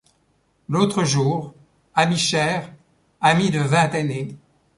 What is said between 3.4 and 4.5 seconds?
de vingt années